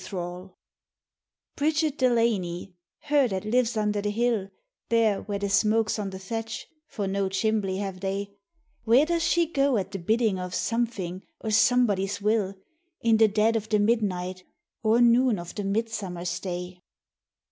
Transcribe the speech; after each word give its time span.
UbraU 0.03 0.49
B 1.57 1.65
RIDGET 1.65 1.99
DELANY, 1.99 2.73
her 3.01 3.27
that 3.27 3.45
lives 3.45 3.77
under 3.77 4.01
the 4.01 4.09
hill; 4.09 4.49
There, 4.89 5.21
where 5.21 5.37
the 5.37 5.47
smoke's 5.47 5.99
on 5.99 6.09
the 6.09 6.17
thatch, 6.17 6.65
for 6.87 7.05
no 7.07 7.29
chimbley 7.29 7.77
have 7.77 7.99
they, 7.99 8.31
Where 8.83 9.05
does 9.05 9.21
she 9.21 9.45
go 9.45 9.77
at 9.77 9.91
the 9.91 9.99
biddin' 9.99 10.39
of 10.39 10.55
Somethin' 10.55 11.21
or 11.39 11.51
Somebody's 11.51 12.19
will 12.19 12.55
In 13.01 13.17
the 13.17 13.27
dead 13.27 13.55
of 13.55 13.69
the 13.69 13.77
midnight, 13.77 14.43
or 14.81 15.01
noon 15.01 15.37
of 15.37 15.53
the 15.53 15.63
midsummer's 15.63 16.39
day? 16.39 16.81